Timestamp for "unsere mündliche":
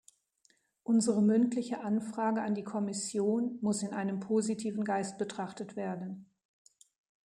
0.81-1.81